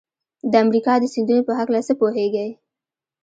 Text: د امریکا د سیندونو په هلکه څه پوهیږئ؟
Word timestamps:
د 0.51 0.53
امریکا 0.63 0.93
د 0.99 1.03
سیندونو 1.13 1.41
په 1.47 1.53
هلکه 1.59 1.81
څه 1.87 1.93
پوهیږئ؟ 1.99 2.49